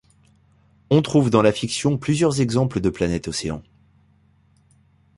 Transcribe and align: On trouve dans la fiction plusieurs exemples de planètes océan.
On 0.89 1.03
trouve 1.03 1.29
dans 1.29 1.43
la 1.43 1.51
fiction 1.51 1.99
plusieurs 1.99 2.41
exemples 2.41 2.79
de 2.81 2.89
planètes 2.89 3.27
océan. 3.27 3.61